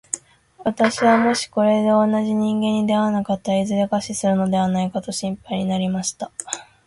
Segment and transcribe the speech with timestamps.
[0.65, 6.31] 私はもしこれで同じ人間に出会わなかったら、いずれ餓死するのではないかと心配になりました。